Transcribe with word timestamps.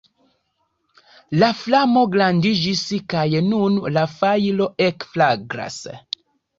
La 1.43 1.49
flamo 1.59 2.07
grandiĝis 2.17 2.83
kaj 3.15 3.29
nun 3.53 3.79
la 4.01 4.09
fajro 4.19 4.73
ekflagras. 4.91 5.83